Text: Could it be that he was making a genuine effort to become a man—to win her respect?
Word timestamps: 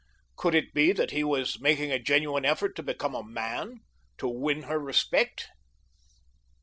Could 0.35 0.55
it 0.55 0.73
be 0.73 0.93
that 0.93 1.11
he 1.11 1.23
was 1.23 1.59
making 1.61 1.91
a 1.91 1.99
genuine 1.99 2.43
effort 2.43 2.75
to 2.77 2.81
become 2.81 3.13
a 3.13 3.23
man—to 3.23 4.27
win 4.27 4.63
her 4.63 4.79
respect? 4.79 5.49